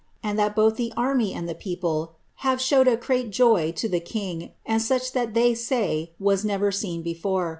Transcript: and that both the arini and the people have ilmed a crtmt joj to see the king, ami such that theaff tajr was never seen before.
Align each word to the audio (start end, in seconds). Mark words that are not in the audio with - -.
and 0.23 0.39
that 0.39 0.55
both 0.55 0.77
the 0.77 0.91
arini 0.97 1.31
and 1.35 1.47
the 1.47 1.53
people 1.53 2.15
have 2.37 2.57
ilmed 2.57 2.91
a 2.91 2.97
crtmt 2.97 3.29
joj 3.29 3.71
to 3.75 3.81
see 3.81 3.87
the 3.87 3.99
king, 3.99 4.49
ami 4.67 4.79
such 4.79 5.11
that 5.11 5.33
theaff 5.33 5.51
tajr 5.69 6.09
was 6.17 6.43
never 6.43 6.71
seen 6.71 7.03
before. 7.03 7.49